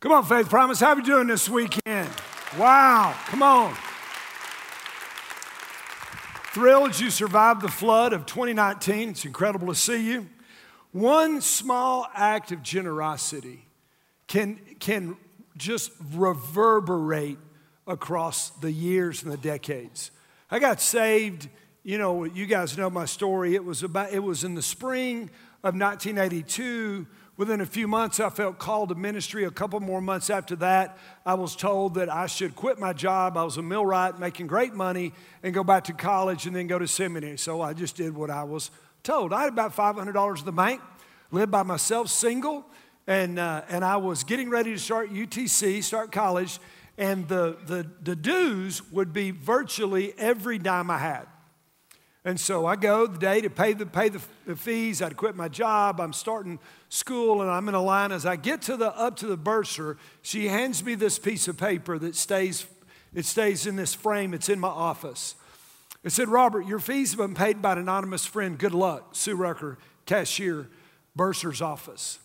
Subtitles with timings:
[0.00, 0.78] Come on, Faith Promise.
[0.78, 2.08] How are you doing this weekend?
[2.56, 3.74] Wow, come on.
[6.52, 9.08] Thrilled you survived the flood of 2019.
[9.08, 10.28] It's incredible to see you.
[10.92, 13.66] One small act of generosity
[14.28, 15.16] can, can
[15.56, 17.38] just reverberate
[17.88, 20.12] across the years and the decades.
[20.48, 21.48] I got saved,
[21.82, 23.56] you know, you guys know my story.
[23.56, 25.28] It was about it was in the spring
[25.64, 27.04] of 1982
[27.38, 29.44] Within a few months, I felt called to ministry.
[29.44, 33.36] A couple more months after that, I was told that I should quit my job.
[33.36, 35.12] I was a millwright making great money
[35.44, 37.38] and go back to college and then go to seminary.
[37.38, 38.72] So I just did what I was
[39.04, 39.32] told.
[39.32, 40.80] I had about $500 in the bank,
[41.30, 42.66] lived by myself, single,
[43.06, 46.58] and, uh, and I was getting ready to start UTC, start college,
[46.98, 51.28] and the, the, the dues would be virtually every dime I had.
[52.28, 55.00] And so I go the day to pay the, pay the, the fees.
[55.00, 55.98] I'd quit my job.
[55.98, 56.58] I'm starting
[56.90, 58.12] school and I'm in a line.
[58.12, 61.56] As I get to the, up to the bursar, she hands me this piece of
[61.56, 62.66] paper that stays,
[63.14, 64.34] it stays in this frame.
[64.34, 65.36] It's in my office.
[66.04, 68.58] It said, Robert, your fees have been paid by an anonymous friend.
[68.58, 69.16] Good luck.
[69.16, 70.68] Sue Rucker, cashier,
[71.16, 72.18] bursar's office.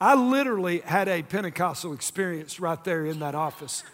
[0.00, 3.84] I literally had a Pentecostal experience right there in that office.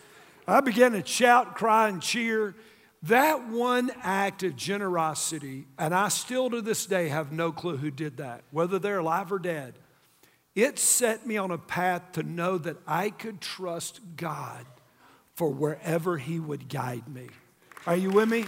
[0.47, 2.55] I began to shout, cry, and cheer.
[3.09, 7.91] That one act of generosity, and I still to this day have no clue who
[7.91, 9.75] did that, whether they're alive or dead,
[10.55, 14.65] it set me on a path to know that I could trust God
[15.35, 17.29] for wherever He would guide me.
[17.87, 18.47] Are you with me?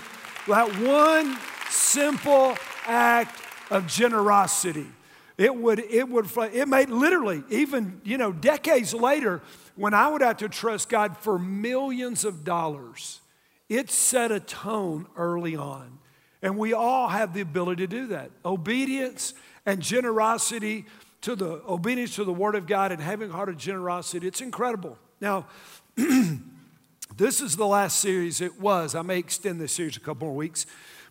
[0.48, 2.56] That one simple
[2.86, 3.38] act
[3.70, 4.86] of generosity.
[5.36, 9.40] It would, it would, it made literally, even, you know, decades later,
[9.76, 13.20] when I would have to trust God for millions of dollars,
[13.68, 15.98] it set a tone early on.
[16.42, 18.30] And we all have the ability to do that.
[18.44, 19.34] Obedience
[19.66, 20.86] and generosity
[21.22, 24.96] to the obedience to the Word of God and having heart of generosity, it's incredible.
[25.20, 25.46] Now,
[25.96, 28.94] this is the last series it was.
[28.94, 30.64] I may extend this series a couple more weeks,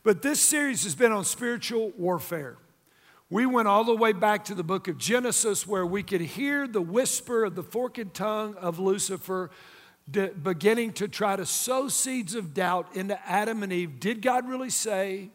[0.04, 2.58] but this series has been on spiritual warfare.
[3.30, 6.66] We went all the way back to the book of Genesis where we could hear
[6.66, 9.52] the whisper of the forked tongue of Lucifer
[10.10, 14.00] beginning to try to sow seeds of doubt into Adam and Eve.
[14.00, 15.32] Did God really say?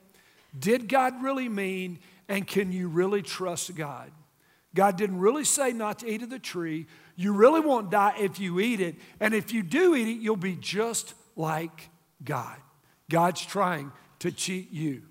[0.58, 1.98] Did God really mean?
[2.28, 4.10] And can you really trust God?
[4.74, 6.86] God didn't really say not to eat of the tree.
[7.14, 8.96] You really won't die if you eat it.
[9.20, 11.90] And if you do eat it, you'll be just like
[12.24, 12.56] God.
[13.10, 15.02] God's trying to cheat you.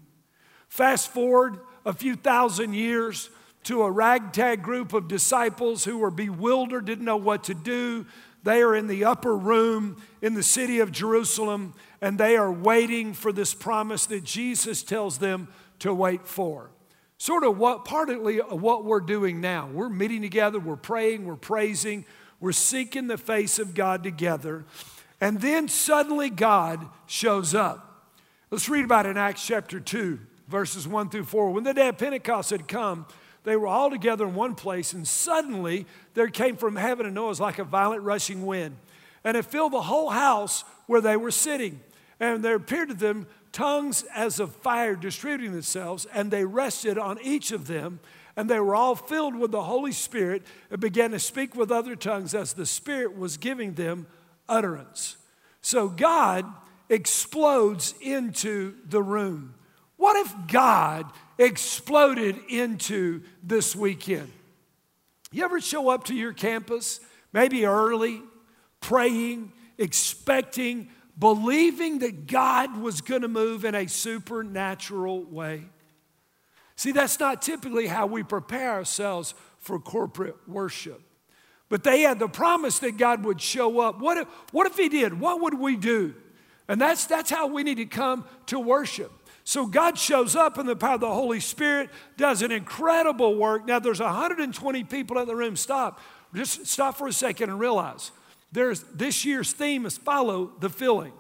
[0.67, 3.29] Fast forward a few thousand years
[3.63, 8.07] to a ragtag group of disciples who were bewildered, didn't know what to do.
[8.43, 13.13] They are in the upper room in the city of Jerusalem, and they are waiting
[13.13, 15.47] for this promise that Jesus tells them
[15.79, 16.71] to wait for.
[17.17, 19.69] Sort of what, partly what we're doing now.
[19.71, 22.05] We're meeting together, we're praying, we're praising,
[22.39, 24.65] we're seeking the face of God together.
[25.19, 28.09] And then suddenly God shows up.
[28.49, 31.51] Let's read about it in Acts chapter 2, verses 1 through 4.
[31.51, 33.05] When the day of Pentecost had come,
[33.43, 37.39] they were all together in one place, and suddenly there came from heaven a noise
[37.39, 38.77] like a violent rushing wind,
[39.23, 41.81] and it filled the whole house where they were sitting.
[42.19, 47.19] And there appeared to them tongues as of fire distributing themselves, and they rested on
[47.21, 47.99] each of them.
[48.35, 51.95] And they were all filled with the Holy Spirit and began to speak with other
[51.95, 54.07] tongues as the Spirit was giving them
[54.47, 55.17] utterance.
[55.61, 56.45] So God
[56.89, 59.55] explodes into the room.
[60.01, 61.05] What if God
[61.37, 64.31] exploded into this weekend?
[65.31, 67.01] You ever show up to your campus,
[67.31, 68.23] maybe early,
[68.79, 70.89] praying, expecting,
[71.19, 75.65] believing that God was going to move in a supernatural way?
[76.75, 80.99] See, that's not typically how we prepare ourselves for corporate worship.
[81.69, 83.99] But they had the promise that God would show up.
[83.99, 85.19] What if, what if He did?
[85.19, 86.15] What would we do?
[86.67, 89.11] And that's, that's how we need to come to worship.
[89.51, 93.65] So God shows up in the power of the Holy Spirit, does an incredible work.
[93.65, 95.57] Now there's 120 people in the room.
[95.57, 95.99] Stop.
[96.33, 98.11] Just stop for a second and realize
[98.53, 101.11] there's this year's theme is follow the filling.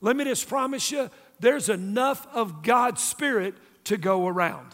[0.00, 1.08] Let me just promise you,
[1.38, 3.54] there's enough of God's Spirit
[3.84, 4.70] to go around.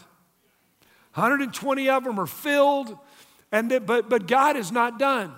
[1.13, 2.97] 120 of them are filled,
[3.51, 5.31] and they, but, but God is not done.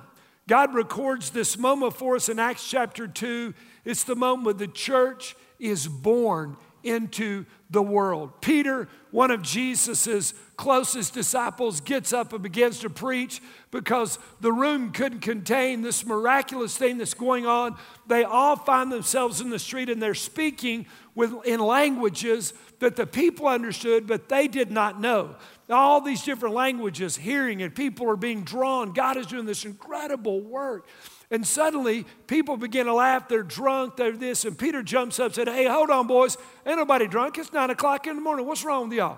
[0.47, 3.53] God records this moment for us in Acts chapter 2.
[3.83, 8.41] It's the moment when the church is born into the world.
[8.41, 13.41] Peter, one of Jesus's closest disciples, gets up and begins to preach
[13.71, 17.75] because the room couldn't contain this miraculous thing that's going on.
[18.07, 20.85] They all find themselves in the street and they're speaking
[21.15, 25.35] with, in languages that the people understood, but they did not know.
[25.69, 28.93] all these different languages, hearing, and people are being drawn.
[28.93, 30.87] God is doing this incredible work.
[31.33, 33.27] And suddenly, people begin to laugh.
[33.27, 34.45] They're drunk, they're this.
[34.45, 36.37] And Peter jumps up and said, Hey, hold on, boys.
[36.63, 37.39] Ain't nobody drunk.
[37.39, 38.45] It's nine o'clock in the morning.
[38.45, 39.17] What's wrong with y'all?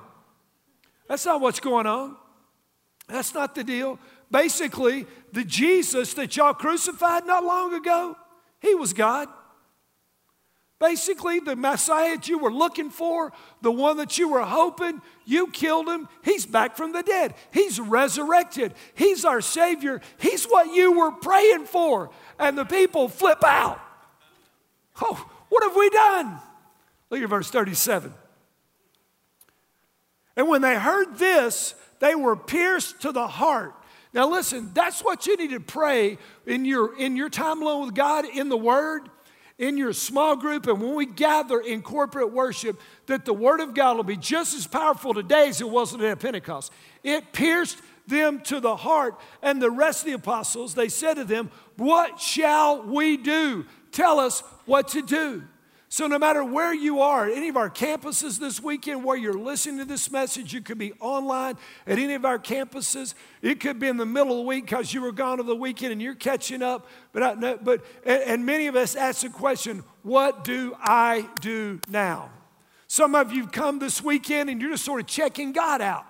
[1.09, 2.15] That's not what's going on.
[3.09, 4.00] That's not the deal.
[4.31, 8.15] Basically, the Jesus that y'all crucified not long ago,
[8.61, 9.27] he was God.
[10.80, 13.31] Basically, the Messiah that you were looking for,
[13.62, 16.10] the one that you were hoping, you killed him.
[16.22, 17.33] He's back from the dead.
[17.51, 18.74] He's resurrected.
[18.94, 20.01] He's our Savior.
[20.18, 22.10] He's what you were praying for.
[22.38, 23.80] And the people flip out.
[25.01, 26.39] Oh, what have we done?
[27.10, 28.13] Look at verse 37.
[30.36, 33.74] And when they heard this, they were pierced to the heart.
[34.13, 37.95] Now, listen, that's what you need to pray in your, in your time alone with
[37.95, 39.10] God in the Word
[39.57, 43.74] in your small group and when we gather in corporate worship, that the Word of
[43.74, 46.72] God will be just as powerful today as it was at Pentecost.
[47.04, 49.19] It pierced them to the heart.
[49.42, 53.66] And the rest of the apostles, they said to them, What shall we do?
[53.92, 55.44] Tell us what to do.
[55.87, 59.37] So, no matter where you are, at any of our campuses this weekend where you're
[59.37, 63.13] listening to this message, you could be online at any of our campuses.
[63.41, 65.55] It could be in the middle of the week because you were gone over the
[65.55, 66.87] weekend and you're catching up.
[67.13, 71.79] But, I, but and, and many of us ask the question, What do I do
[71.87, 72.31] now?
[72.87, 76.05] Some of you have come this weekend and you're just sort of checking God out.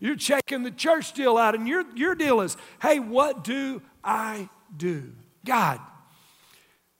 [0.00, 4.48] You're checking the church deal out, and your, your deal is, Hey, what do I
[4.76, 5.12] do?
[5.44, 5.80] God,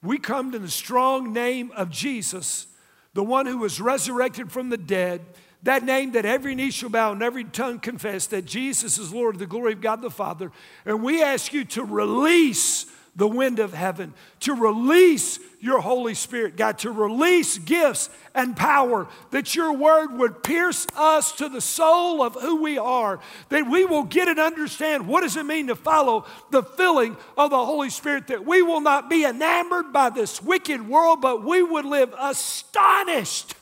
[0.01, 2.67] we come to the strong name of Jesus,
[3.13, 5.21] the one who was resurrected from the dead,
[5.63, 9.35] that name that every knee shall bow and every tongue confess that Jesus is Lord
[9.35, 10.51] of the glory of God the Father.
[10.85, 12.85] And we ask you to release
[13.15, 19.07] the wind of heaven, to release your Holy Spirit, God, to release gifts and power,
[19.31, 23.19] that your word would pierce us to the soul of who we are,
[23.49, 27.49] that we will get and understand what does it mean to follow the filling of
[27.49, 31.61] the Holy Spirit, that we will not be enamored by this wicked world, but we
[31.61, 33.53] would live astonished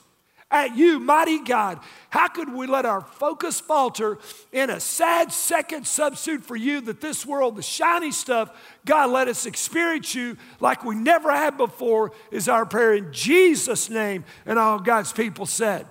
[0.49, 1.79] at you, mighty God.
[2.09, 4.17] How could we let our focus falter
[4.51, 8.49] in a sad second substitute for you that this world, the shiny stuff,
[8.85, 13.89] God, let us experience you like we never had before, is our prayer in Jesus'
[13.89, 14.23] name.
[14.45, 15.85] And all God's people said,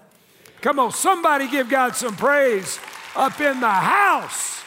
[0.63, 2.81] Come on, somebody give God some praise
[3.15, 4.63] up in the house.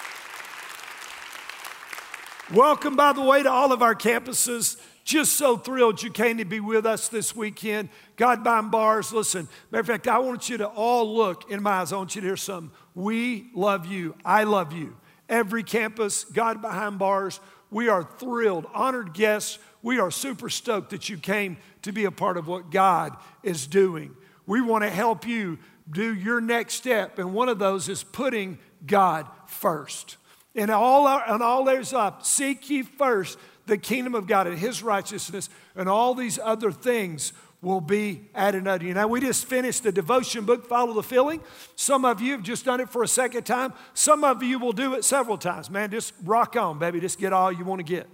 [2.53, 4.79] Welcome, by the way, to all of our campuses.
[5.09, 7.89] Just so thrilled you came to be with us this weekend.
[8.15, 9.47] God behind bars, listen.
[9.71, 11.91] Matter of fact, I want you to all look in my eyes.
[11.91, 12.69] I want you to hear something.
[12.93, 14.13] We love you.
[14.23, 14.95] I love you.
[15.27, 17.39] Every campus, God behind bars,
[17.71, 19.57] we are thrilled, honored guests.
[19.81, 23.65] We are super stoked that you came to be a part of what God is
[23.65, 24.15] doing.
[24.45, 25.57] We want to help you
[25.89, 30.17] do your next step, and one of those is putting God first.
[30.53, 33.39] And all, our, and all there's up, seek ye first
[33.69, 38.67] the kingdom of God and his righteousness, and all these other things will be added
[38.67, 38.93] unto you.
[38.93, 41.41] Now, we just finished the devotion book, Follow the Filling.
[41.75, 43.73] Some of you have just done it for a second time.
[43.93, 45.69] Some of you will do it several times.
[45.69, 46.99] Man, just rock on, baby.
[46.99, 48.07] Just get all you want to get.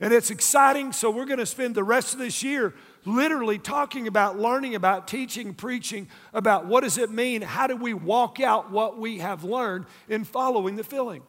[0.00, 0.92] And it's exciting.
[0.92, 2.74] So, we're going to spend the rest of this year
[3.04, 7.42] literally talking about, learning about, teaching, preaching about what does it mean?
[7.42, 11.22] How do we walk out what we have learned in following the filling?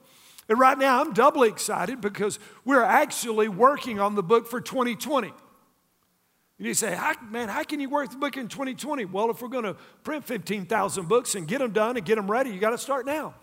[0.50, 5.28] And right now, I'm doubly excited because we're actually working on the book for 2020.
[5.28, 9.06] And you say, how, man, how can you work the book in 2020?
[9.06, 12.32] Well, if we're going to print 15,000 books and get them done and get them
[12.32, 13.36] ready, you got to start now.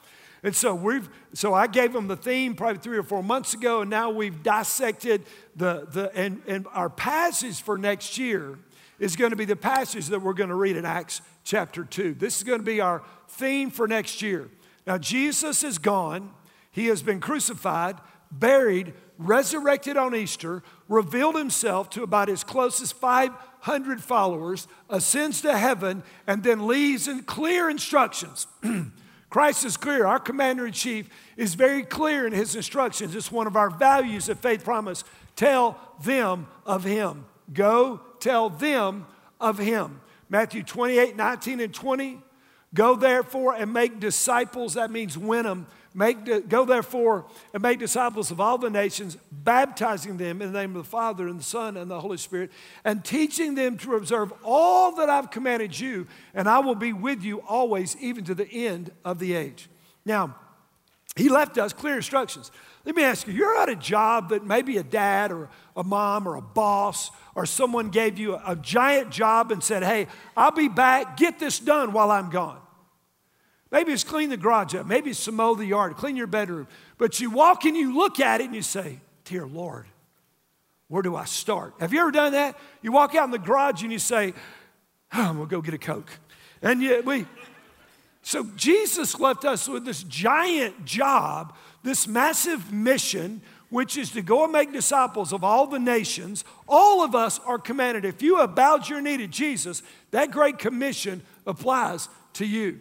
[0.43, 3.81] And so we've, so I gave them the theme probably three or four months ago,
[3.81, 5.25] and now we've dissected
[5.57, 8.59] the, the and, and our passage for next year
[8.99, 12.15] is going to be the passage that we're going to read in Acts chapter 2.
[12.15, 14.51] This is going to be our theme for next year.
[14.87, 16.31] Now, Jesus is gone.
[16.75, 17.99] He has been crucified,
[18.33, 26.03] buried, resurrected on Easter, revealed himself to about his closest 500 followers, ascends to heaven,
[26.27, 28.49] and then leaves in clear instructions.
[29.31, 30.05] Christ is clear.
[30.05, 33.15] Our commander in chief is very clear in his instructions.
[33.15, 35.05] It's one of our values of faith promise.
[35.37, 37.25] Tell them of him.
[37.53, 39.07] Go tell them
[39.41, 40.01] of him.
[40.29, 42.21] Matthew 28, 19, and 20.
[42.75, 44.75] Go therefore and make disciples.
[44.75, 50.17] That means win them Make, go therefore and make disciples of all the nations, baptizing
[50.17, 52.51] them in the name of the Father and the Son and the Holy Spirit,
[52.85, 57.23] and teaching them to observe all that I've commanded you, and I will be with
[57.23, 59.69] you always, even to the end of the age.
[60.05, 60.35] Now,
[61.15, 62.51] he left us clear instructions.
[62.85, 66.27] Let me ask you, you're at a job that maybe a dad or a mom
[66.27, 70.69] or a boss or someone gave you a giant job and said, Hey, I'll be
[70.69, 72.59] back, get this done while I'm gone.
[73.75, 74.87] Maybe it's clean the garage up.
[74.87, 76.69] Maybe it's to mow the yard, clean your bedroom.
[76.97, 79.87] But you walk and you look at it and you say, Dear Lord,
[80.87, 81.75] where do I start?
[81.81, 82.57] Have you ever done that?
[82.83, 84.33] You walk out in the garage and you say,
[85.13, 86.09] oh, I'm gonna go get a Coke.
[86.63, 87.27] And yet we,
[88.23, 94.45] so Jesus left us with this giant job, this massive mission, which is to go
[94.45, 96.45] and make disciples of all the nations.
[96.69, 98.05] All of us are commanded.
[98.05, 102.79] If you have bowed your knee to Jesus, that great commission applies to you.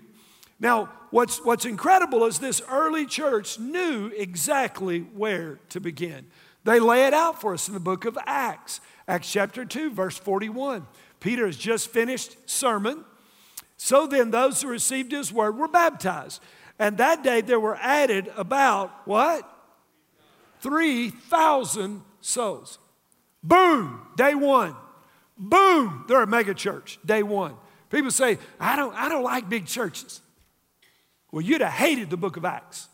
[0.64, 6.28] Now, what's, what's incredible is this early church knew exactly where to begin.
[6.64, 10.18] They lay it out for us in the book of Acts, Acts chapter 2, verse
[10.18, 10.88] 41.
[11.20, 13.04] Peter has just finished sermon.
[13.76, 16.42] So then, those who received his word were baptized.
[16.80, 19.44] And that day there were added about what?
[20.62, 22.80] 3,000 souls.
[23.44, 24.78] Boom, day one.
[25.38, 27.56] Boom, they're a mega church, day one.
[27.90, 30.22] People say, I don't, I don't like big churches.
[31.34, 32.88] Well, you'd have hated the book of Acts.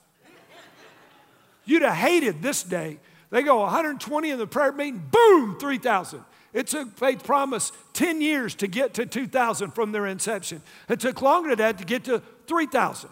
[1.66, 2.98] You'd have hated this day
[3.30, 6.24] they go 120 in the prayer meeting, boom, 3,000.
[6.52, 10.64] It took Faith Promise 10 years to get to 2,000 from their inception.
[10.90, 13.10] It took longer than that to get to 3,000.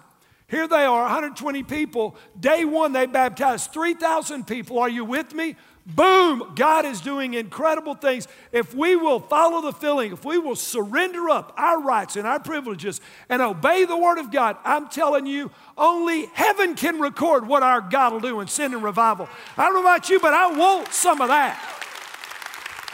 [0.48, 2.15] Here they are, 120 people.
[2.39, 4.79] Day one, they baptized 3,000 people.
[4.79, 5.55] Are you with me?
[5.88, 6.51] Boom!
[6.56, 8.27] God is doing incredible things.
[8.51, 12.41] If we will follow the filling, if we will surrender up our rights and our
[12.41, 17.63] privileges and obey the Word of God, I'm telling you, only heaven can record what
[17.63, 19.29] our God will do in sin and revival.
[19.56, 21.58] I don't know about you, but I want some of that.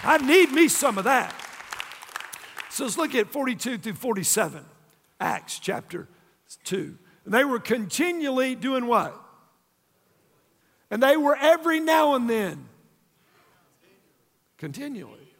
[0.04, 1.34] I need me some of that.
[2.70, 4.64] So let's look at 42 through 47,
[5.20, 6.08] Acts chapter
[6.64, 6.96] 2.
[7.26, 9.20] And they were continually doing what?
[10.92, 12.70] And they were every now and then
[14.58, 15.34] continually.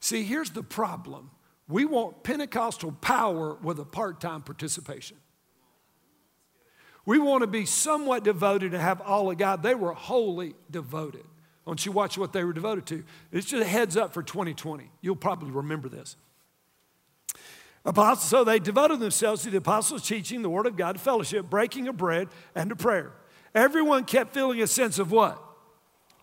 [0.00, 1.30] See, here's the problem
[1.68, 5.16] we want Pentecostal power with a part time participation.
[7.04, 9.62] We want to be somewhat devoted and have all of God.
[9.62, 11.24] They were wholly devoted.
[11.64, 13.04] Want you watch what they were devoted to.
[13.30, 14.90] It's just a heads up for 2020.
[15.02, 16.16] You'll probably remember this.
[17.84, 21.88] Apostles, so they devoted themselves to the apostles' teaching, the word of God, fellowship, breaking
[21.88, 23.12] of bread, and to prayer.
[23.54, 25.42] Everyone kept feeling a sense of what?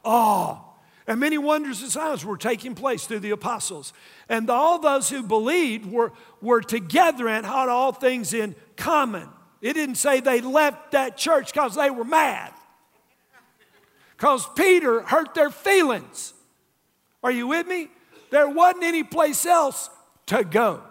[0.04, 0.75] Awe
[1.08, 3.94] and many wonders and signs were taking place through the apostles.
[4.28, 9.30] And all those who believed were, were together and had all things in common.
[9.62, 12.54] It didn't say they left that church because they were mad,
[14.18, 16.34] because Peter hurt their feelings.
[17.24, 17.90] Are you with me?
[18.32, 19.90] There wasn't any place else
[20.28, 20.84] to go.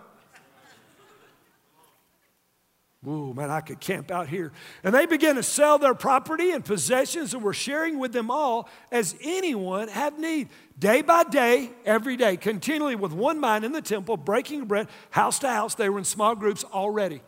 [3.07, 4.51] Ooh, man, I could camp out here.
[4.83, 8.69] And they began to sell their property and possessions and were sharing with them all
[8.91, 10.49] as anyone had need.
[10.79, 15.39] Day by day, every day, continually with one mind in the temple, breaking bread, house
[15.41, 15.75] to house.
[15.75, 17.21] They were in small groups already.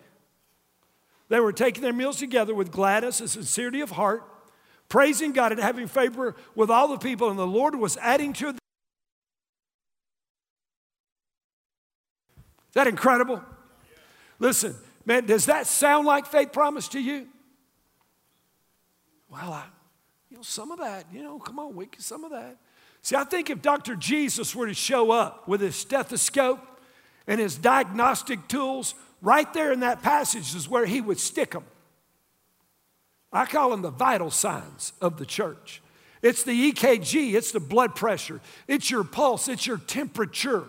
[1.28, 4.23] They were taking their meals together with gladness and sincerity of heart,
[4.88, 7.28] praising God and having favor with all the people.
[7.28, 8.59] And the Lord was adding to them.
[12.73, 13.42] That incredible?
[14.38, 14.75] Listen,
[15.07, 17.29] Man, does that sound like faith promise to you?
[19.31, 19.65] Well, I,
[20.29, 22.59] you know, some of that, you know, come on, we can, some of that.
[23.03, 23.95] See, I think if Dr.
[23.95, 26.61] Jesus were to show up with his stethoscope
[27.29, 31.65] and his diagnostic tools, right there in that passage is where he would stick them.
[33.33, 35.83] I call them the vital signs of the church.
[36.23, 40.65] It's the EKG, it's the blood pressure, it's your pulse, it's your temperature.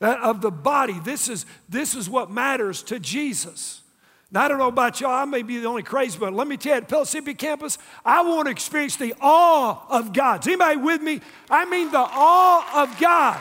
[0.00, 1.00] Of the body.
[1.04, 3.82] This is, this is what matters to Jesus.
[4.30, 6.56] Now, I don't know about y'all, I may be the only crazy, but let me
[6.56, 10.40] tell you, at Pellissippi campus, I want to experience the awe of God.
[10.40, 11.20] Is anybody with me?
[11.48, 13.40] I mean the awe of God.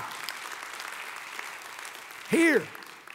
[2.30, 2.62] Here.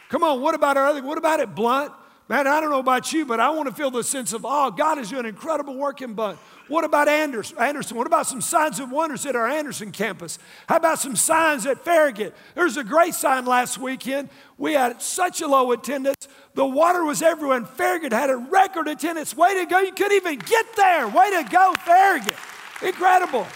[0.09, 1.93] Come on, what about our other, what about it, Blount?
[2.29, 4.69] Man, I don't know about you, but I want to feel the sense of oh,
[4.69, 6.37] God is doing incredible work in Blount.
[6.67, 7.57] What about Anderson?
[7.57, 7.97] Anderson?
[7.97, 10.37] What about some signs and wonders at our Anderson campus?
[10.67, 12.35] How about some signs at Farragut?
[12.53, 14.29] There's a great sign last weekend.
[14.59, 16.27] We had such a low attendance.
[16.53, 19.35] The water was everywhere, and Farragut had a record attendance.
[19.35, 19.79] Way to go.
[19.79, 21.07] You couldn't even get there.
[21.07, 22.35] Way to go, Farragut.
[22.83, 23.47] Incredible.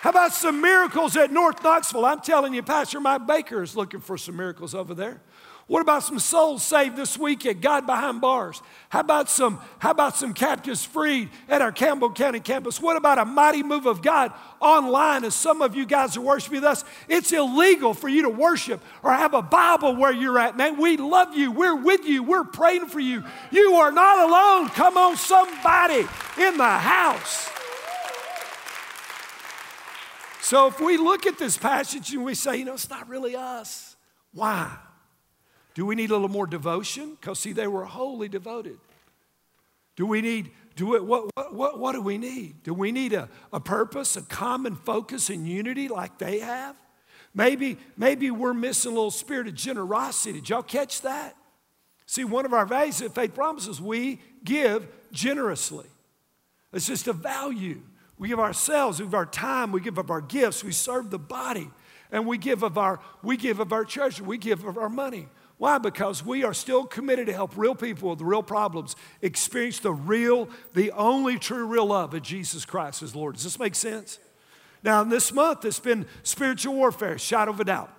[0.00, 2.04] How about some miracles at North Knoxville?
[2.04, 5.20] I'm telling you, Pastor Mike Baker is looking for some miracles over there.
[5.68, 8.62] What about some souls saved this week at God Behind Bars?
[8.88, 12.80] How about some, how about some captives freed at our Campbell County campus?
[12.80, 16.58] What about a mighty move of God online as some of you guys are worshiping
[16.58, 16.84] with us?
[17.08, 20.56] It's illegal for you to worship or have a Bible where you're at.
[20.56, 21.50] Man, we love you.
[21.50, 22.22] We're with you.
[22.22, 23.24] We're praying for you.
[23.50, 24.68] You are not alone.
[24.68, 26.06] Come on, somebody
[26.38, 27.50] in the house.
[30.42, 33.34] So if we look at this passage and we say, you know, it's not really
[33.34, 33.96] us,
[34.32, 34.76] why?
[35.76, 37.18] Do we need a little more devotion?
[37.20, 38.78] Because, see, they were wholly devoted.
[39.94, 42.62] Do we need, do it, what, what, what, what do we need?
[42.62, 46.76] Do we need a, a purpose, a common focus and unity like they have?
[47.34, 50.40] Maybe, maybe we're missing a little spirit of generosity.
[50.40, 51.36] Did y'all catch that?
[52.06, 55.88] See, one of our values Faith Promises, we give generously.
[56.72, 57.82] It's just a value.
[58.16, 61.18] We give ourselves, we give our time, we give of our gifts, we serve the
[61.18, 61.68] body,
[62.10, 65.28] and we give of our, we give of our treasure, we give of our money.
[65.58, 65.78] Why?
[65.78, 70.50] Because we are still committed to help real people with real problems experience the real,
[70.74, 73.36] the only true real love of Jesus Christ as Lord.
[73.36, 74.18] Does this make sense?
[74.82, 77.90] Now, in this month, it's been spiritual warfare, shadow of a doubt.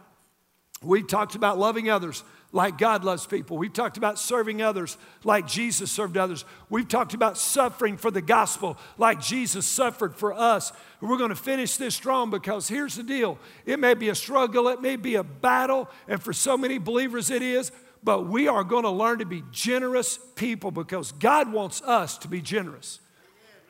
[0.84, 2.24] We talked about loving others
[2.58, 3.56] like God loves people.
[3.56, 6.44] We've talked about serving others like Jesus served others.
[6.72, 10.74] We've talked about suffering for the gospel like Jesus suffered for us.
[11.00, 13.38] We're going to finish this strong because here's the deal
[13.68, 17.30] it may be a struggle, it may be a battle, and for so many believers
[17.30, 17.72] it is,
[18.04, 22.28] but we are going to learn to be generous people because God wants us to
[22.28, 23.00] be generous.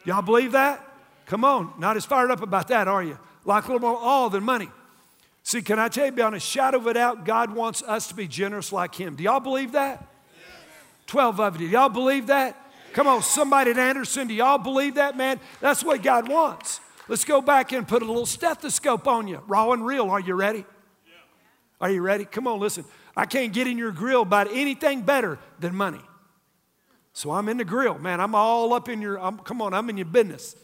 [0.06, 0.82] Y'all believe that?
[1.26, 3.20] Come on, not as fired up about that, are you?
[3.44, 4.70] Like a little more all than money.
[5.48, 8.14] See, can I tell you beyond a shadow of a doubt, God wants us to
[8.14, 9.16] be generous like Him.
[9.16, 10.06] Do y'all believe that?
[10.36, 10.44] Yes.
[11.06, 11.68] 12 of you.
[11.68, 12.58] Do y'all believe that?
[12.58, 12.94] Yes.
[12.94, 15.40] Come on, somebody at Anderson, do y'all believe that, man?
[15.62, 16.82] That's what God wants.
[17.08, 19.42] Let's go back and put a little stethoscope on you.
[19.48, 20.10] Raw and real.
[20.10, 20.66] Are you ready?
[21.08, 21.14] Yeah.
[21.80, 22.26] Are you ready?
[22.26, 22.84] Come on, listen.
[23.16, 26.02] I can't get in your grill about anything better than money.
[27.14, 28.20] So I'm in the grill, man.
[28.20, 30.58] I'm all up in your, I'm, come on, I'm in your business.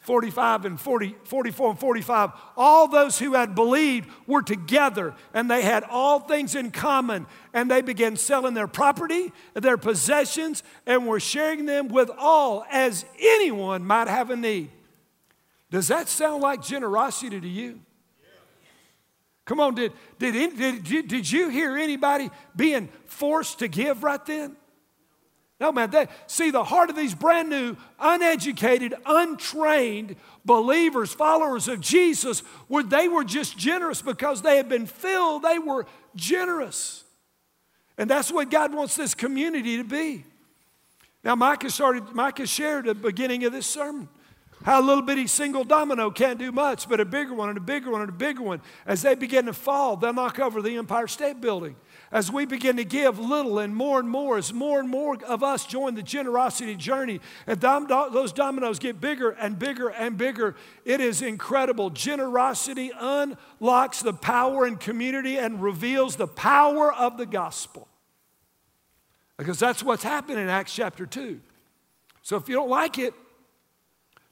[0.00, 5.62] 45 and 40, 44 and 45, all those who had believed were together and they
[5.62, 7.26] had all things in common.
[7.52, 13.04] And they began selling their property, their possessions, and were sharing them with all as
[13.20, 14.70] anyone might have a need.
[15.70, 17.80] Does that sound like generosity to you?
[19.44, 24.56] Come on, did, did, did, did you hear anybody being forced to give right then?
[25.60, 31.80] No, man, they, see, the heart of these brand new, uneducated, untrained believers, followers of
[31.80, 37.02] Jesus, were they were just generous because they had been filled, they were generous.
[37.96, 40.24] And that's what God wants this community to be.
[41.24, 44.08] Now, Micah started, Micah shared the beginning of this sermon
[44.64, 47.60] how a little bitty single domino can't do much, but a bigger one and a
[47.60, 50.76] bigger one and a bigger one, as they begin to fall, they'll knock over the
[50.76, 51.76] Empire State Building
[52.10, 55.42] as we begin to give little and more and more, as more and more of
[55.42, 61.00] us join the generosity journey, and those dominoes get bigger and bigger and bigger, it
[61.00, 61.90] is incredible.
[61.90, 67.88] Generosity unlocks the power in community and reveals the power of the gospel.
[69.36, 71.40] Because that's what's happening in Acts chapter 2.
[72.22, 73.12] So if you don't like it,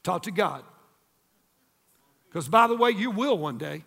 [0.07, 0.62] talk to God.
[2.29, 3.85] Because by the way, you will one day.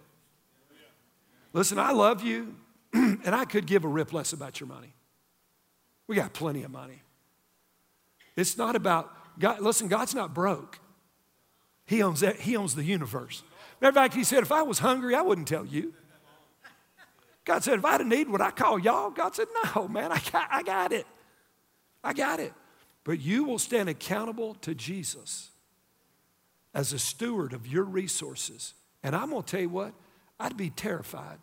[1.53, 2.55] Listen, I love you.
[2.93, 4.93] and I could give a rip less about your money.
[6.07, 7.01] We got plenty of money.
[8.35, 10.79] It's not about, God, listen, God's not broke.
[11.85, 13.43] He owns, that, he owns the universe.
[13.81, 15.93] Matter of fact, He said, if I was hungry, I wouldn't tell you.
[17.45, 19.09] God said, if I a need, would I call y'all?
[19.09, 21.07] God said, no, man, I got, I got it.
[22.03, 22.53] I got it.
[23.03, 25.49] But you will stand accountable to Jesus
[26.73, 28.73] as a steward of your resources.
[29.03, 29.93] And I'm going to tell you what,
[30.39, 31.39] I'd be terrified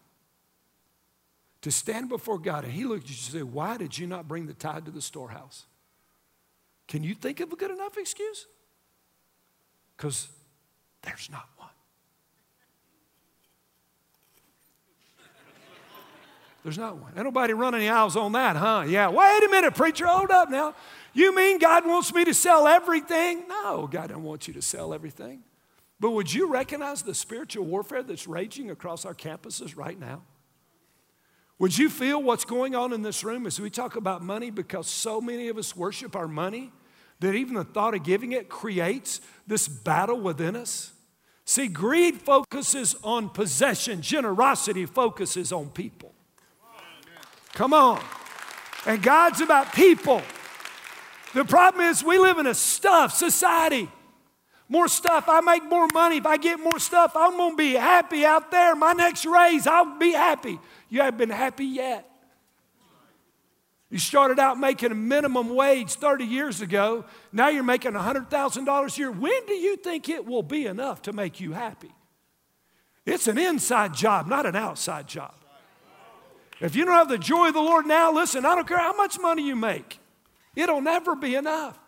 [1.62, 4.28] to stand before God and He looked at you and say, Why did you not
[4.28, 5.66] bring the tithe to the storehouse?
[6.86, 8.46] Can you think of a good enough excuse?
[9.96, 10.28] Because
[11.02, 11.68] there's not one.
[16.62, 17.12] There's not one.
[17.14, 18.84] Ain't nobody running the aisles on that, huh?
[18.88, 19.08] Yeah.
[19.08, 20.04] Wait a minute, preacher.
[20.04, 20.74] Hold up now.
[21.16, 23.44] You mean God wants me to sell everything?
[23.48, 25.40] No, God don't want you to sell everything.
[25.98, 30.20] But would you recognize the spiritual warfare that's raging across our campuses right now?
[31.58, 34.88] Would you feel what's going on in this room as we talk about money because
[34.88, 36.70] so many of us worship our money
[37.20, 40.92] that even the thought of giving it creates this battle within us?
[41.46, 46.12] See, greed focuses on possession, generosity focuses on people.
[47.54, 48.04] Come on.
[48.84, 50.20] And God's about people.
[51.34, 53.90] The problem is, we live in a stuff society.
[54.68, 56.16] More stuff, I make more money.
[56.16, 58.74] If I get more stuff, I'm gonna be happy out there.
[58.74, 60.58] My next raise, I'll be happy.
[60.88, 62.10] You haven't been happy yet.
[63.88, 67.04] You started out making a minimum wage 30 years ago.
[67.32, 69.12] Now you're making $100,000 a year.
[69.12, 71.92] When do you think it will be enough to make you happy?
[73.04, 75.34] It's an inside job, not an outside job.
[76.60, 78.96] If you don't have the joy of the Lord now, listen, I don't care how
[78.96, 80.00] much money you make,
[80.56, 81.78] it'll never be enough.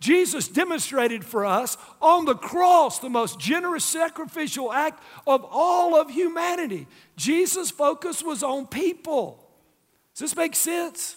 [0.00, 6.08] Jesus demonstrated for us on the cross the most generous sacrificial act of all of
[6.10, 6.86] humanity.
[7.16, 9.44] Jesus' focus was on people.
[10.14, 11.16] Does this make sense?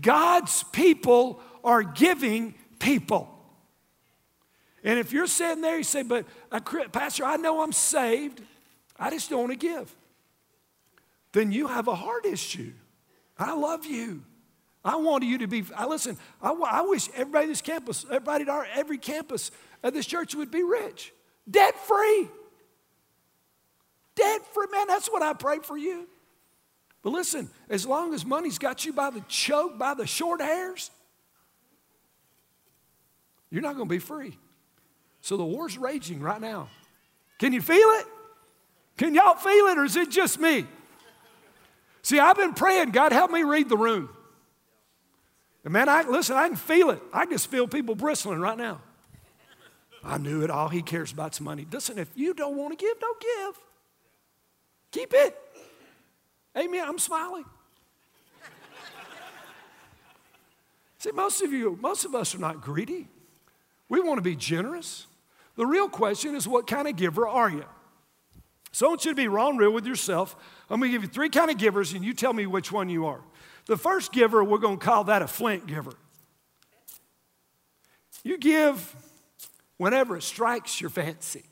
[0.00, 3.32] God's people are giving people.
[4.84, 8.40] And if you're sitting there, you say, But uh, Pastor, I know I'm saved,
[8.96, 9.94] I just don't want to give.
[11.32, 12.72] Then you have a heart issue.
[13.38, 14.22] I love you.
[14.86, 18.42] I want you to be, I listen, I, I wish everybody at this campus, everybody
[18.42, 19.50] at our, every campus
[19.82, 21.12] at this church would be rich,
[21.50, 22.28] debt free.
[24.14, 26.06] Debt free, man, that's what I pray for you.
[27.02, 30.92] But listen, as long as money's got you by the choke, by the short hairs,
[33.50, 34.38] you're not going to be free.
[35.20, 36.68] So the war's raging right now.
[37.40, 38.06] Can you feel it?
[38.96, 40.64] Can y'all feel it, or is it just me?
[42.02, 44.10] See, I've been praying, God, help me read the room.
[45.66, 47.02] And man, I listen, I can feel it.
[47.12, 48.80] I just feel people bristling right now.
[50.04, 50.48] I knew it.
[50.48, 51.66] All he cares about is money.
[51.68, 53.58] Listen, if you don't want to give, don't give.
[54.92, 55.36] Keep it.
[56.56, 56.84] Amen.
[56.86, 57.44] I'm smiling.
[60.98, 63.08] See, most of you, most of us are not greedy.
[63.88, 65.08] We want to be generous.
[65.56, 67.64] The real question is, what kind of giver are you?
[68.70, 70.36] So I want you to be raw and real with yourself.
[70.70, 72.88] I'm going to give you three kind of givers, and you tell me which one
[72.88, 73.22] you are.
[73.66, 75.92] The first giver, we're going to call that a flint giver.
[78.22, 78.94] You give
[79.76, 81.44] whenever it strikes your fancy.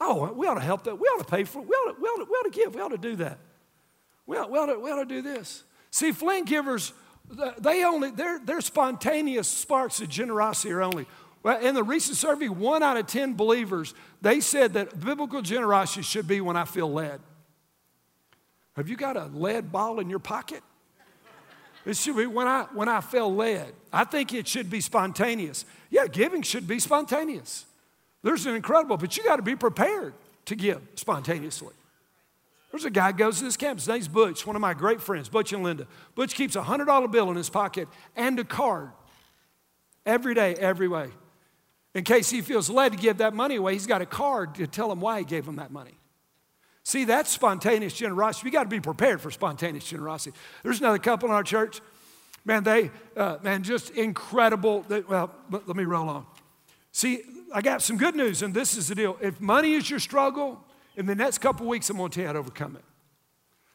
[0.00, 0.98] Oh, we ought to help that.
[0.98, 1.68] We ought to pay for it.
[1.68, 2.74] We ought to, we ought to, we ought to give.
[2.74, 3.38] We ought to do that.
[4.26, 5.64] We ought, we, ought to, we ought to do this.
[5.90, 6.94] See, flint givers,
[7.58, 11.06] they only, they're, they're spontaneous sparks of generosity are only.
[11.42, 16.02] Well, in the recent survey, one out of 10 believers, they said that biblical generosity
[16.02, 17.20] should be when I feel led.
[18.76, 20.62] Have you got a lead ball in your pocket?
[21.84, 23.72] It should be when I, when I feel led.
[23.92, 25.64] I think it should be spontaneous.
[25.90, 27.64] Yeah, giving should be spontaneous.
[28.22, 30.12] There's an incredible, but you got to be prepared
[30.46, 31.74] to give spontaneously.
[32.70, 33.78] There's a guy goes to this camp.
[33.78, 35.86] His name's Butch, one of my great friends, Butch and Linda.
[36.14, 38.90] Butch keeps a $100 bill in his pocket and a card
[40.06, 41.10] every day, every way.
[41.94, 44.66] In case he feels led to give that money away, he's got a card to
[44.66, 45.94] tell him why he gave him that money.
[46.82, 48.46] See, that's spontaneous generosity.
[48.46, 50.36] We got to be prepared for spontaneous generosity.
[50.62, 51.80] There's another couple in our church.
[52.44, 54.82] Man, they, uh, man, just incredible.
[54.88, 56.26] They, well, let, let me roll on.
[56.92, 57.22] See,
[57.54, 59.18] I got some good news, and this is the deal.
[59.20, 60.64] If money is your struggle,
[60.96, 62.84] in the next couple weeks, I'm going to tell you how to overcome it.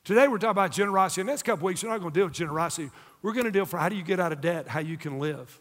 [0.04, 1.22] Today, we're talking about generosity.
[1.22, 2.92] In the next couple weeks, we're not going to deal with generosity.
[3.22, 5.20] We're going to deal for how do you get out of debt, how you can
[5.20, 5.60] live.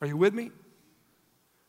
[0.00, 0.50] Are you with me?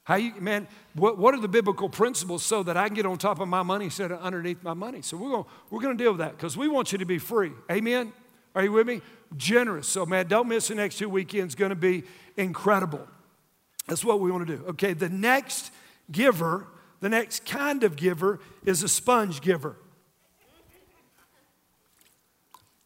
[0.09, 3.19] How you, man, what, what are the biblical principles so that I can get on
[3.19, 5.03] top of my money instead of underneath my money?
[5.03, 7.51] So we're going we're to deal with that because we want you to be free.
[7.71, 8.11] Amen?
[8.55, 9.01] Are you with me?
[9.37, 9.87] Generous.
[9.87, 11.53] So, man, don't miss the next two weekends.
[11.53, 12.05] going to be
[12.37, 13.07] incredible.
[13.85, 14.65] That's what we want to do.
[14.69, 15.71] Okay, the next
[16.11, 16.65] giver,
[17.01, 19.75] the next kind of giver is a sponge giver.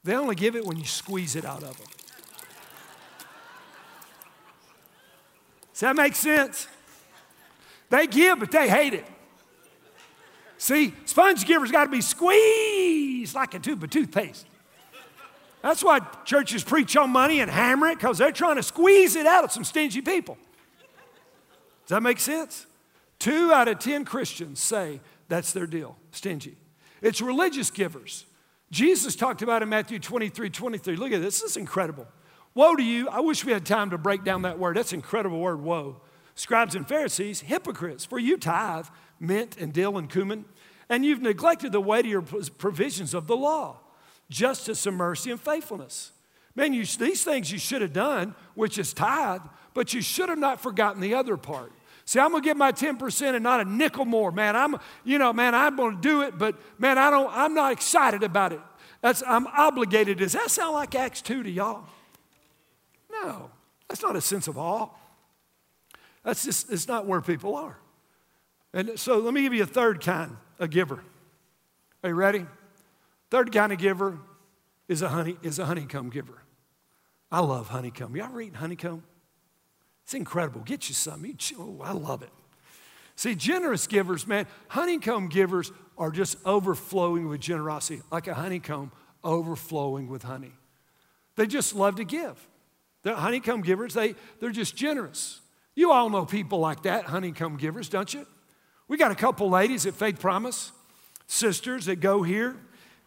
[0.03, 1.87] They only give it when you squeeze it out of them.
[5.71, 6.67] Does that make sense?
[7.93, 9.05] They give, but they hate it.
[10.57, 14.47] See, sponge givers got to be squeezed like a tube of toothpaste.
[15.61, 19.27] That's why churches preach on money and hammer it because they're trying to squeeze it
[19.27, 20.39] out of some stingy people.
[21.85, 22.65] Does that make sense?
[23.19, 26.57] Two out of 10 Christians say that's their deal stingy.
[26.99, 28.25] It's religious givers.
[28.71, 30.95] Jesus talked about in Matthew 23 23.
[30.95, 32.07] Look at this, this is incredible.
[32.55, 33.07] Woe to you.
[33.07, 34.77] I wish we had time to break down that word.
[34.77, 36.01] That's an incredible word, woe
[36.35, 38.87] scribes and Pharisees, hypocrites, for you tithe
[39.19, 40.45] mint and dill and cumin,
[40.89, 43.79] and you've neglected the weightier provisions of the law
[44.29, 46.11] justice and mercy and faithfulness.
[46.55, 49.41] Man, you, these things you should have done, which is tithe,
[49.73, 51.71] but you should have not forgotten the other part.
[52.05, 54.31] See, I'm gonna get my 10% and not a nickel more.
[54.31, 57.71] Man, I'm, you know, man, I'm gonna do it, but man, I don't, I'm not
[57.71, 58.59] excited about it.
[59.01, 60.17] That's I'm obligated.
[60.17, 61.85] Does that sound like Acts 2 to y'all?
[63.11, 63.49] No,
[63.87, 64.89] that's not a sense of awe.
[66.23, 67.77] That's just, it's not where people are.
[68.73, 71.03] And so let me give you a third kind of giver.
[72.03, 72.45] Are you ready?
[73.29, 74.17] Third kind of giver
[74.87, 76.43] is a honey is a honeycomb giver.
[77.31, 78.19] I love honeycomb.
[78.19, 79.03] Ever eaten honeycomb?
[80.03, 80.61] It's incredible.
[80.61, 81.25] Get you some.
[81.25, 82.29] You, oh, I love it.
[83.15, 88.91] See, generous givers, man, honeycomb givers are just overflowing with generosity, like a honeycomb
[89.23, 90.53] overflowing with honey.
[91.35, 92.47] They just love to give.
[93.03, 95.41] The honeycomb givers, they, they're just generous.
[95.75, 98.25] You all know people like that, honeycomb givers, don't you?
[98.87, 100.71] We got a couple ladies at Faith Promise,
[101.25, 102.55] sisters that go here,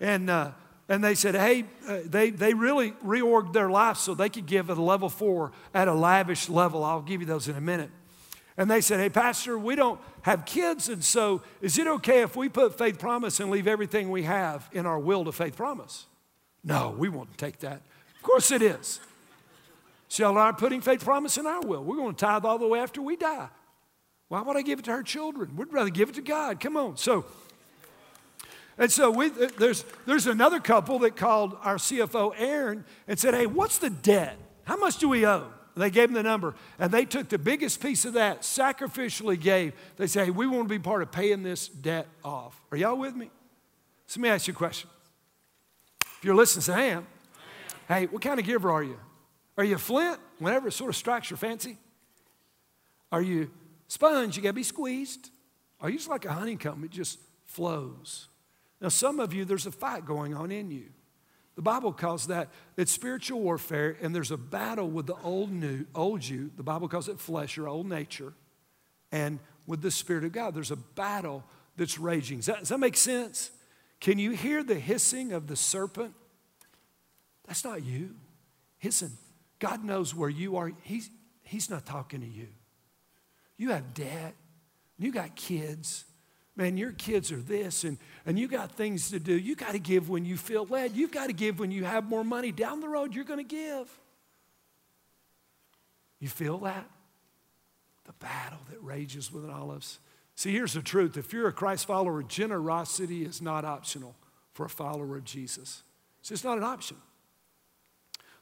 [0.01, 0.51] and, uh,
[0.89, 4.71] and they said, hey, uh, they, they really reorged their life so they could give
[4.71, 6.83] at a level four at a lavish level.
[6.83, 7.91] I'll give you those in a minute.
[8.57, 12.35] And they said, hey, Pastor, we don't have kids, and so is it okay if
[12.37, 16.07] we put Faith Promise and leave everything we have in our will to Faith Promise?
[16.65, 17.83] No, we won't take that.
[18.17, 18.99] Of course it is.
[20.09, 21.83] Shall our putting faith promise in our will?
[21.83, 23.49] We're going to tithe all the way after we die.
[24.29, 25.57] Why would I give it to our children?
[25.57, 26.61] We'd rather give it to God.
[26.61, 26.97] Come on.
[26.97, 27.25] So,
[28.79, 33.35] and so we, uh, there's, there's another couple that called our CFO, Aaron, and said,
[33.35, 34.37] Hey, what's the debt?
[34.65, 35.47] How much do we owe?
[35.75, 39.39] And they gave him the number, and they took the biggest piece of that, sacrificially
[39.41, 39.75] gave.
[39.97, 42.61] They say, hey, We want to be part of paying this debt off.
[42.71, 43.31] Are y'all with me?
[44.07, 44.89] So let me ask you a question.
[46.03, 47.07] If you're listening, say, I am.
[47.89, 48.99] Hey, what kind of giver are you?
[49.57, 51.79] Are you a flint whenever it sort of strikes your fancy?
[53.11, 53.51] Are you
[53.89, 54.37] sponge?
[54.37, 55.31] You got to be squeezed.
[55.81, 56.85] Are you just like a honeycomb?
[56.85, 58.29] It just flows.
[58.81, 60.87] Now, some of you, there's a fight going on in you.
[61.55, 65.87] The Bible calls that it's spiritual warfare, and there's a battle with the old new,
[65.95, 66.51] old you.
[66.55, 68.35] The Bible calls it flesh, your old nature,
[69.11, 70.55] and with the Spirit of God.
[70.55, 71.45] There's a battle
[71.77, 72.39] that's raging.
[72.39, 73.51] Does that, does that make sense?
[74.01, 76.15] Can you hear the hissing of the serpent?
[77.47, 78.17] That's not you.
[78.85, 79.13] Listen,
[79.59, 80.73] God knows where you are.
[80.83, 81.11] He's,
[81.43, 82.49] he's not talking to you.
[83.57, 84.35] You have debt,
[84.99, 86.05] you got kids.
[86.57, 89.37] Man, your kids are this, and, and you got things to do.
[89.37, 90.97] You got to give when you feel led.
[90.97, 92.51] You've got to give when you have more money.
[92.51, 93.91] Down the road, you're going to give.
[96.19, 96.89] You feel that?
[98.05, 99.99] The battle that rages within all of us.
[100.35, 104.15] See, here's the truth if you're a Christ follower, generosity is not optional
[104.53, 105.83] for a follower of Jesus.
[106.21, 106.97] It's just not an option.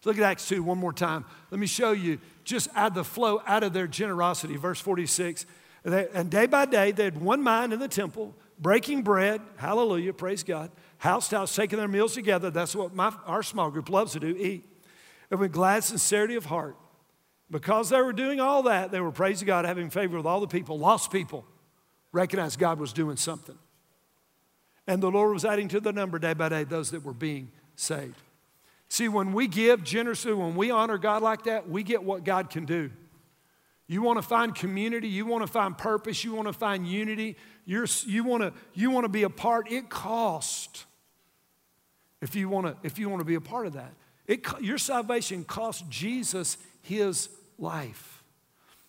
[0.05, 1.25] Look at Acts 2 one more time.
[1.51, 4.57] Let me show you just add the flow out of their generosity.
[4.57, 5.47] Verse 46.
[5.85, 9.41] And day by day, they had one mind in the temple, breaking bread.
[9.57, 10.71] Hallelujah, praise God.
[10.99, 12.51] House to house, taking their meals together.
[12.51, 14.65] That's what my, our small group loves to do eat.
[15.31, 16.77] And with glad sincerity of heart.
[17.51, 20.47] Because they were doing all that, they were praising God, having favor with all the
[20.47, 21.45] people, lost people
[22.15, 23.59] recognized God was doing something.
[24.87, 27.51] And the Lord was adding to the number day by day those that were being
[27.75, 28.17] saved.
[28.89, 32.51] See, when we give generously, when we honor God like that, we get what God
[32.51, 32.91] can do.
[33.87, 37.37] You want to find community, you want to find purpose, you want to find unity,
[37.67, 39.71] You're, you, want to, you want to be a part.
[39.71, 40.87] It costs
[42.23, 43.93] if you want to, if you want to be a part of that.
[44.27, 48.23] It, your salvation cost Jesus his life.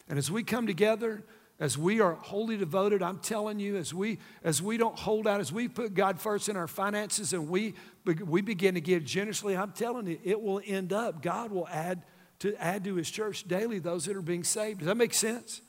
[0.07, 1.23] And as we come together,
[1.59, 5.39] as we are wholly devoted, I'm telling you, as we as we don't hold out,
[5.39, 9.55] as we put God first in our finances and we we begin to give generously,
[9.55, 11.21] I'm telling you, it will end up.
[11.21, 12.03] God will add
[12.39, 14.79] to add to His church daily those that are being saved.
[14.79, 15.61] Does that make sense?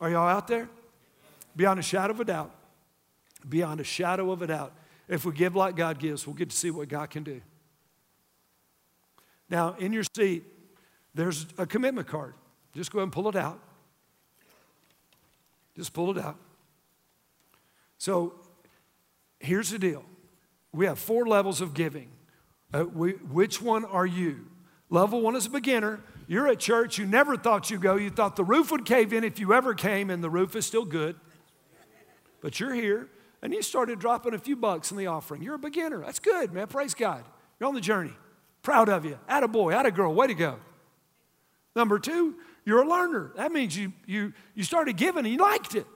[0.00, 0.68] Are y'all out there?
[1.54, 2.52] Beyond a shadow of a doubt.
[3.48, 4.72] Beyond a shadow of a doubt.
[5.08, 7.40] If we give like God gives, we'll get to see what God can do.
[9.48, 10.44] Now, in your seat,
[11.14, 12.34] there's a commitment card.
[12.74, 13.60] Just go ahead and pull it out.
[15.76, 16.36] Just pull it out.
[17.98, 18.34] So
[19.40, 20.04] here's the deal
[20.72, 22.10] we have four levels of giving.
[22.72, 24.46] Uh, we, which one are you?
[24.88, 26.00] Level one is a beginner.
[26.26, 27.96] You're at church, you never thought you'd go.
[27.96, 30.64] You thought the roof would cave in if you ever came, and the roof is
[30.64, 31.16] still good.
[32.40, 33.08] But you're here,
[33.42, 35.42] and you started dropping a few bucks in the offering.
[35.42, 36.00] You're a beginner.
[36.00, 36.68] That's good, man.
[36.68, 37.24] Praise God.
[37.60, 38.12] You're on the journey.
[38.62, 39.18] Proud of you.
[39.28, 40.58] Atta boy, atta girl, way to go.
[41.74, 43.32] Number two, you're a learner.
[43.36, 45.86] That means you, you, you started giving and you liked it.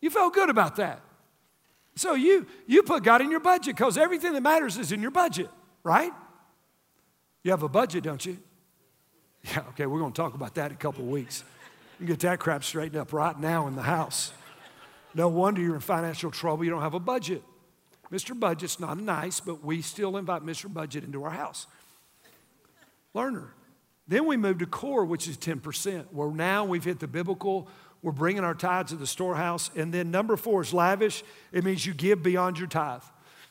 [0.00, 1.00] You felt good about that.
[1.96, 5.10] So you, you put God in your budget because everything that matters is in your
[5.10, 5.48] budget,
[5.82, 6.12] right?
[7.42, 8.38] You have a budget, don't you?
[9.44, 11.44] Yeah, okay, we're going to talk about that in a couple weeks.
[12.00, 14.32] You get that crap straightened up right now in the house.
[15.14, 16.64] No wonder you're in financial trouble.
[16.64, 17.42] You don't have a budget.
[18.10, 18.38] Mr.
[18.38, 20.72] Budget's not nice, but we still invite Mr.
[20.72, 21.66] Budget into our house.
[23.12, 23.54] Learner.
[24.06, 27.68] Then we moved to core, which is 10%, where now we've hit the biblical,
[28.02, 29.70] we're bringing our tithes to the storehouse.
[29.74, 31.24] And then number four is lavish.
[31.52, 33.02] It means you give beyond your tithe.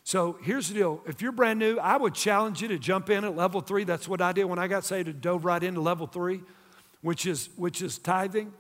[0.04, 1.02] So here's the deal.
[1.08, 3.84] If you're brand new, I would challenge you to jump in at level three.
[3.84, 6.42] That's what I did when I got saved, I dove right into level three,
[7.02, 8.54] which is, which is tithing.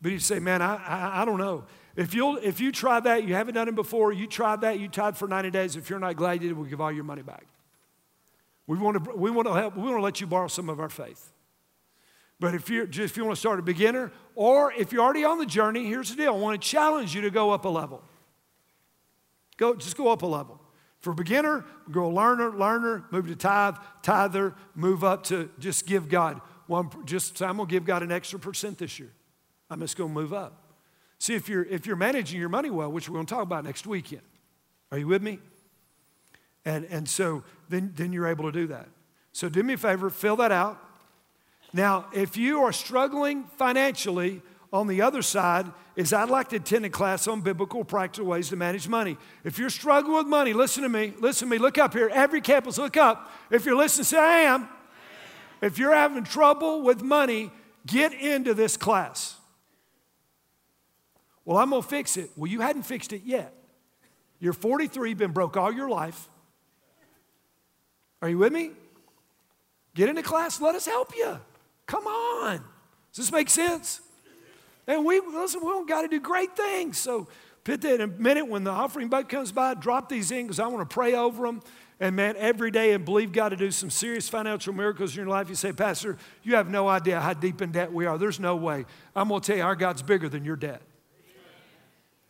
[0.00, 1.64] But you say, man, I, I, I don't know.
[1.96, 4.86] If, you'll, if you try that, you haven't done it before, you tried that, you
[4.86, 5.76] tithe for 90 days.
[5.76, 7.46] If you're not glad you did, we'll give all your money back.
[8.66, 10.80] We want to, we want to help, we want to let you borrow some of
[10.80, 11.32] our faith.
[12.38, 15.24] But if, you're, just, if you want to start a beginner, or if you're already
[15.24, 16.34] on the journey, here's the deal.
[16.34, 18.02] I want to challenge you to go up a level.
[19.56, 20.60] Go, just go up a level.
[20.98, 26.40] For beginner, go learner, learner, move to tithe, tither, move up to just give God
[26.66, 29.12] one, just I'm gonna give God an extra percent this year.
[29.70, 30.74] I'm just gonna move up.
[31.18, 33.86] See, if you're if you're managing your money well, which we're gonna talk about next
[33.86, 34.22] weekend,
[34.90, 35.38] are you with me?
[36.64, 38.88] And, and so then, then you're able to do that.
[39.32, 40.82] So do me a favor, fill that out.
[41.72, 46.84] Now, if you are struggling financially, on the other side is I'd like to attend
[46.84, 49.16] a class on biblical practical ways to manage money.
[49.44, 52.10] If you're struggling with money, listen to me, listen to me, look up here.
[52.12, 53.32] Every campus, look up.
[53.50, 54.68] If you're listening, say, I am.
[55.62, 57.50] if you're having trouble with money,
[57.86, 59.36] get into this class.
[61.44, 62.30] Well, I'm going to fix it.
[62.36, 63.54] Well, you hadn't fixed it yet.
[64.40, 66.28] You're 43, been broke all your life.
[68.22, 68.72] Are you with me?
[69.94, 71.38] Get into class, let us help you.
[71.86, 72.56] Come on.
[73.12, 74.00] Does this make sense?
[74.86, 76.98] And we listen, we don't got to do great things.
[76.98, 77.28] So
[77.64, 80.60] put that in a minute when the offering bucket comes by, drop these in because
[80.60, 81.62] I want to pray over them.
[81.98, 85.28] And man, every day and believe God to do some serious financial miracles in your
[85.28, 85.48] life.
[85.48, 88.18] You say, Pastor, you have no idea how deep in debt we are.
[88.18, 88.84] There's no way.
[89.14, 90.82] I'm going to tell you, our God's bigger than your debt.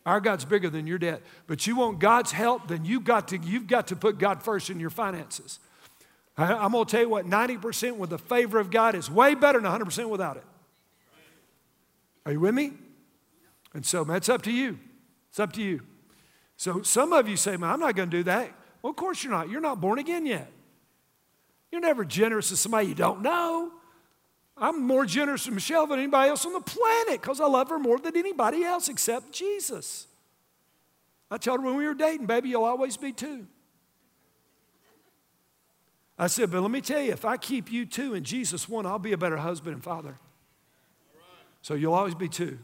[0.06, 1.20] Our God's bigger than your debt.
[1.48, 4.70] But you want God's help, then you've got to, you've got to put God first
[4.70, 5.58] in your finances.
[6.38, 9.58] I'm going to tell you what 90% with the favor of God is way better
[9.58, 10.44] than 100% without it.
[12.26, 12.72] Are you with me?
[13.72, 14.78] And so that's up to you.
[15.30, 15.82] It's up to you.
[16.56, 18.52] So some of you say, man, I'm not going to do that.
[18.82, 19.48] Well, of course you're not.
[19.48, 20.50] You're not born again yet.
[21.70, 23.72] You're never generous to somebody you don't know.
[24.56, 27.78] I'm more generous to Michelle than anybody else on the planet because I love her
[27.78, 30.06] more than anybody else except Jesus.
[31.30, 33.46] I told her when we were dating, baby, you'll always be two.
[36.18, 38.86] I said, but let me tell you, if I keep you two and Jesus one,
[38.86, 40.18] I'll be a better husband and father.
[41.60, 42.58] So you'll always be two.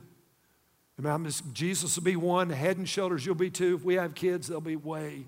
[0.98, 3.76] I mean, just, Jesus will be one, head and shoulders, you'll be two.
[3.76, 5.26] If we have kids, they'll be way,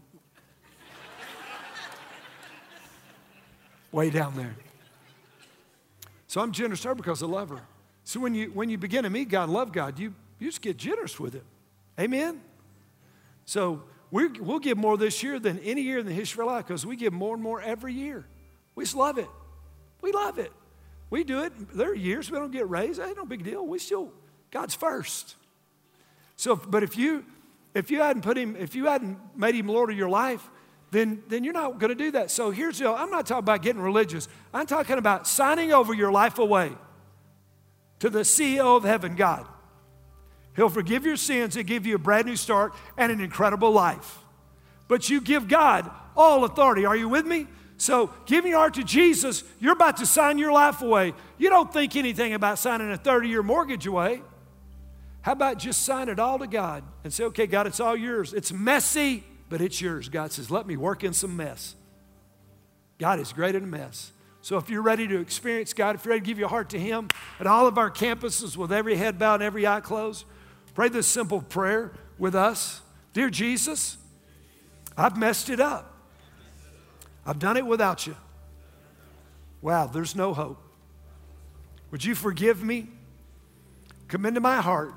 [3.92, 4.54] way down there.
[6.28, 7.62] So I'm generous to her because I love her.
[8.04, 10.76] So when you, when you begin to meet God, love God, you, you just get
[10.76, 11.44] generous with it.
[11.98, 12.40] Amen?
[13.44, 13.82] So
[14.14, 16.68] we will give more this year than any year in the history of our life
[16.68, 18.24] because we give more and more every year.
[18.76, 19.26] We just love it.
[20.02, 20.52] We love it.
[21.10, 21.52] We do it.
[21.76, 23.00] There are years we don't get raised.
[23.00, 23.66] Ain't no big deal.
[23.66, 24.12] We still,
[24.52, 25.34] God's first.
[26.36, 27.24] So, but if you,
[27.74, 30.48] if you hadn't put him, if you hadn't made him Lord of your life,
[30.92, 32.30] then, then you're not going to do that.
[32.30, 34.28] So here's the, I'm not talking about getting religious.
[34.52, 36.70] I'm talking about signing over your life away
[37.98, 39.48] to the CEO of heaven, God.
[40.56, 44.18] He'll forgive your sins and give you a brand new start and an incredible life.
[44.88, 46.84] But you give God all authority.
[46.84, 47.46] Are you with me?
[47.76, 51.12] So, giving your heart to Jesus, you're about to sign your life away.
[51.38, 54.22] You don't think anything about signing a 30 year mortgage away.
[55.22, 58.32] How about just sign it all to God and say, okay, God, it's all yours.
[58.32, 60.08] It's messy, but it's yours.
[60.08, 61.74] God says, let me work in some mess.
[62.98, 64.12] God is great in a mess.
[64.42, 66.78] So if you're ready to experience God, if you're ready to give your heart to
[66.78, 67.08] Him
[67.40, 70.26] at all of our campuses with every head bowed and every eye closed,
[70.74, 72.80] Pray this simple prayer with us
[73.14, 73.96] Dear Jesus,
[74.96, 75.94] I've messed it up.
[77.24, 78.16] I've done it without you.
[79.62, 80.60] Wow, there's no hope.
[81.92, 82.88] Would you forgive me?
[84.08, 84.92] Come into my heart.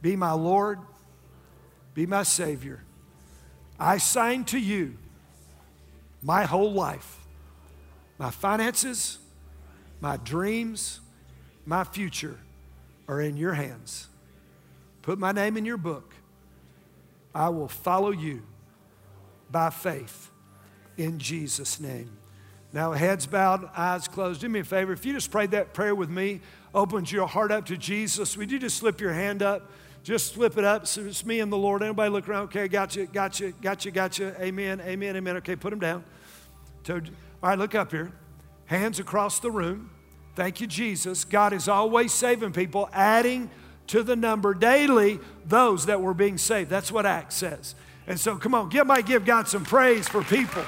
[0.00, 0.78] Be my Lord.
[1.92, 2.82] Be my Savior.
[3.78, 4.96] I sign to you
[6.22, 7.18] my whole life,
[8.18, 9.18] my finances,
[10.00, 11.00] my dreams,
[11.66, 12.38] my future
[13.06, 14.08] are in your hands.
[15.06, 16.14] Put my name in your book.
[17.32, 18.42] I will follow you
[19.48, 20.32] by faith
[20.96, 22.10] in Jesus' name.
[22.72, 24.40] Now, heads bowed, eyes closed.
[24.40, 24.92] Do me a favor.
[24.92, 26.40] If you just prayed that prayer with me,
[26.74, 29.70] opened your heart up to Jesus, would you just slip your hand up?
[30.02, 30.88] Just slip it up.
[30.88, 31.84] So it's me and the Lord.
[31.84, 32.42] Anybody look around?
[32.46, 34.34] Okay, got you, got you, got you, got you.
[34.40, 35.36] Amen, amen, amen.
[35.36, 36.02] Okay, put them down.
[36.90, 37.00] All
[37.44, 38.10] right, look up here.
[38.64, 39.88] Hands across the room.
[40.34, 41.24] Thank you, Jesus.
[41.24, 43.50] God is always saving people, adding
[43.88, 46.70] to the number daily those that were being saved.
[46.70, 47.74] That's what Acts says.
[48.06, 50.64] And so, come on, give, give God some praise for people.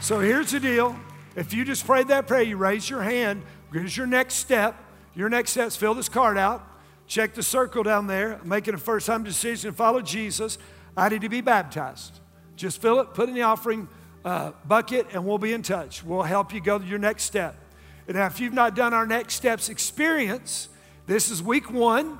[0.00, 0.98] So here's the deal.
[1.36, 3.42] If you just prayed that prayer, you raise your hand.
[3.72, 4.74] Here's your next step.
[5.14, 6.66] Your next step is fill this card out.
[7.06, 8.40] Check the circle down there.
[8.42, 10.58] Making a first time decision to follow Jesus.
[10.96, 12.18] I need to be baptized.
[12.56, 13.88] Just fill it, put in the offering
[14.24, 16.02] uh, bucket, and we'll be in touch.
[16.02, 17.56] We'll help you go to your next step.
[18.12, 20.68] Now, if you've not done our Next Steps experience,
[21.06, 22.18] this is week one.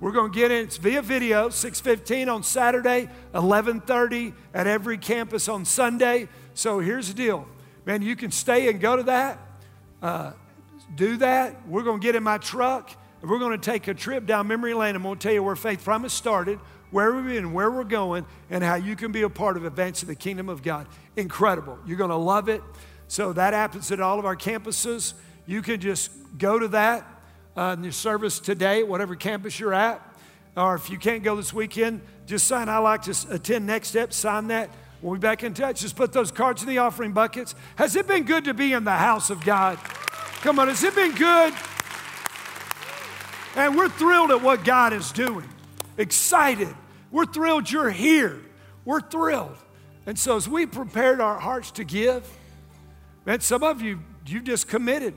[0.00, 0.64] We're going to get in.
[0.64, 6.28] It's via video, 6:15 on Saturday, 11:30 at every campus on Sunday.
[6.54, 7.46] So here's the deal,
[7.86, 8.02] man.
[8.02, 9.38] You can stay and go to that.
[10.02, 10.32] Uh,
[10.96, 11.68] do that.
[11.68, 12.90] We're going to get in my truck.
[13.20, 14.96] And we're going to take a trip down memory lane.
[14.96, 16.58] I'm going to tell you where Faith Promise started,
[16.90, 20.08] where we've been, where we're going, and how you can be a part of advancing
[20.08, 20.86] the kingdom of God.
[21.16, 21.78] Incredible.
[21.86, 22.62] You're going to love it.
[23.08, 25.14] So that happens at all of our campuses
[25.48, 27.06] you can just go to that
[27.56, 30.02] uh, in your service today, whatever campus you're at.
[30.54, 32.68] Or if you can't go this weekend, just sign.
[32.68, 34.68] I like to attend Next Step, sign that.
[35.00, 35.80] We'll be back in touch.
[35.80, 37.54] Just put those cards in the offering buckets.
[37.76, 39.78] Has it been good to be in the house of God?
[40.42, 41.54] Come on, has it been good?
[43.56, 45.48] And we're thrilled at what God is doing.
[45.96, 46.74] Excited.
[47.10, 48.38] We're thrilled you're here.
[48.84, 49.56] We're thrilled.
[50.04, 52.28] And so as we prepared our hearts to give,
[53.24, 55.14] man, some of you, you just committed.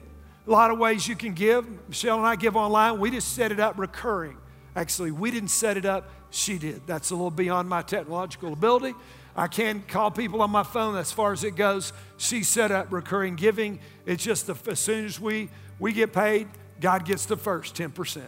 [0.51, 1.65] A lot of ways you can give.
[1.87, 2.99] Michelle and I give online.
[2.99, 4.35] We just set it up recurring.
[4.75, 6.85] Actually, we didn't set it up, she did.
[6.85, 8.93] That's a little beyond my technological ability.
[9.33, 11.93] I can call people on my phone as far as it goes.
[12.17, 13.79] She set up recurring giving.
[14.05, 15.47] It's just the, as soon as we,
[15.79, 16.49] we get paid,
[16.81, 18.21] God gets the first 10%,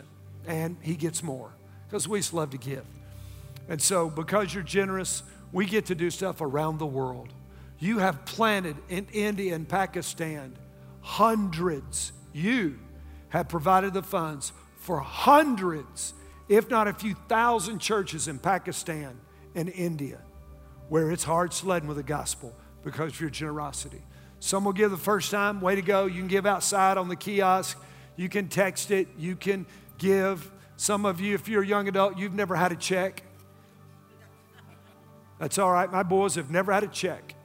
[0.47, 1.51] and He gets more
[1.89, 2.85] because we just love to give.
[3.67, 7.33] And so, because you're generous, we get to do stuff around the world.
[7.79, 10.55] You have planted in India and Pakistan
[11.03, 12.11] hundreds.
[12.33, 12.79] You
[13.29, 16.15] have provided the funds for hundreds,
[16.49, 19.19] if not a few thousand churches in Pakistan
[19.53, 20.19] and India
[20.89, 24.01] where it's hard sledding with the gospel because of your generosity.
[24.39, 26.05] Some will give the first time, way to go.
[26.05, 27.81] You can give outside on the kiosk,
[28.15, 29.65] you can text it, you can
[29.97, 30.51] give.
[30.75, 33.23] Some of you, if you're a young adult, you've never had a check.
[35.39, 35.91] That's all right.
[35.91, 37.35] My boys have never had a check.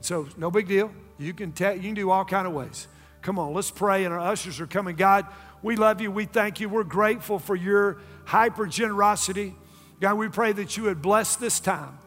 [0.00, 0.92] So no big deal.
[1.20, 2.88] You can te- you can do all kind of ways.
[3.20, 4.04] Come on, let's pray.
[4.04, 4.96] And our ushers are coming.
[4.96, 5.26] God,
[5.62, 6.10] we love you.
[6.10, 6.68] We thank you.
[6.68, 9.54] We're grateful for your hyper generosity.
[10.00, 11.98] God, we pray that you would bless this time.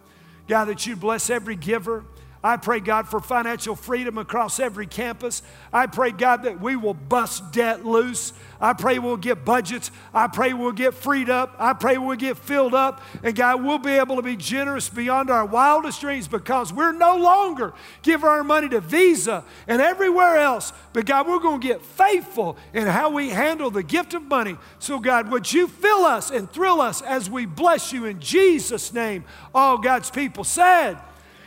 [0.48, 2.04] God, that you bless every giver.
[2.46, 5.42] I pray, God, for financial freedom across every campus.
[5.72, 8.34] I pray, God, that we will bust debt loose.
[8.60, 9.92] I pray we'll get budgets.
[10.14, 11.56] I pray we'll get freed up.
[11.58, 13.02] I pray we'll get filled up.
[13.24, 17.16] And God, we'll be able to be generous beyond our wildest dreams because we're no
[17.16, 20.74] longer giving our money to Visa and everywhere else.
[20.92, 24.58] But God, we're going to get faithful in how we handle the gift of money.
[24.80, 28.92] So, God, would you fill us and thrill us as we bless you in Jesus'
[28.92, 29.24] name?
[29.56, 30.98] All God's people said,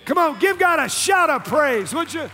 [0.07, 2.31] Come on, give God a shout of praise, would you?